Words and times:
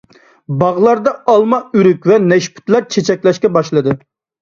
باغلاردا 0.63 1.13
ئالما، 1.33 1.61
ئۆرۈك 1.81 2.09
ۋە 2.13 2.19
نەشپۈتلەر 2.33 2.91
چېچەكلەشكە 2.97 3.57
باشلىدى. 3.61 4.01